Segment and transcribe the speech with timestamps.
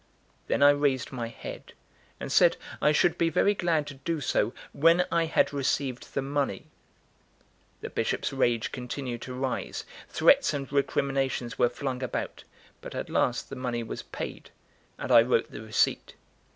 [0.47, 1.73] Then I raised my head,
[2.19, 6.23] and said I should be very glad to do so when I had received the
[6.23, 6.65] money.
[7.81, 12.43] The Bishop's rage continued to rise; threats and recriminations were flung about;
[12.81, 14.49] but at last the money was paid,
[14.97, 16.15] and I wrote the receipt.